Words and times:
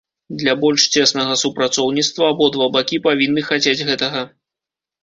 Для 0.43 0.53
больш 0.63 0.81
цеснага 1.01 1.33
супрацоўніцтва 1.43 2.33
абодва 2.35 2.71
бакі 2.79 3.03
павінны 3.07 3.41
хацець 3.53 3.81
гэтага. 3.93 4.29